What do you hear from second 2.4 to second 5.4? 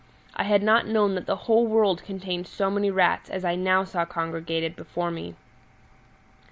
so many rats as I now saw congregated before me.